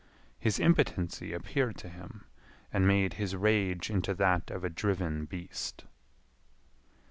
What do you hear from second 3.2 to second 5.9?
his rage into that of a driven beast.